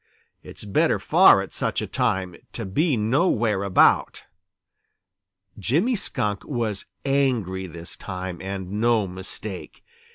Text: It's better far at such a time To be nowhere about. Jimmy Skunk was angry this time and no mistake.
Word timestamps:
It's 0.41 0.65
better 0.65 0.97
far 0.97 1.43
at 1.43 1.53
such 1.53 1.79
a 1.79 1.85
time 1.85 2.35
To 2.53 2.65
be 2.65 2.97
nowhere 2.97 3.61
about. 3.61 4.23
Jimmy 5.59 5.95
Skunk 5.95 6.43
was 6.43 6.87
angry 7.05 7.67
this 7.67 7.95
time 7.97 8.41
and 8.41 8.71
no 8.71 9.05
mistake. 9.07 9.83